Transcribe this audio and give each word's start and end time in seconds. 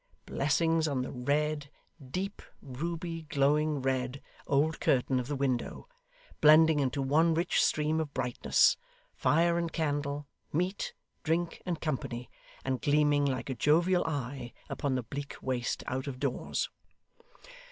Blessings 0.25 0.87
on 0.87 1.03
the 1.03 1.11
red 1.11 1.69
deep, 2.03 2.41
ruby, 2.59 3.21
glowing 3.21 3.83
red 3.83 4.19
old 4.47 4.79
curtain 4.79 5.19
of 5.19 5.27
the 5.27 5.35
window; 5.35 5.87
blending 6.39 6.79
into 6.79 7.03
one 7.03 7.35
rich 7.35 7.63
stream 7.63 7.99
of 7.99 8.11
brightness, 8.11 8.77
fire 9.13 9.59
and 9.59 9.71
candle, 9.71 10.25
meat, 10.51 10.95
drink, 11.21 11.61
and 11.67 11.79
company, 11.81 12.31
and 12.65 12.81
gleaming 12.81 13.25
like 13.25 13.51
a 13.51 13.53
jovial 13.53 14.03
eye 14.07 14.53
upon 14.71 14.95
the 14.95 15.03
bleak 15.03 15.35
waste 15.39 15.83
out 15.85 16.07
of 16.07 16.19
doors! 16.19 16.67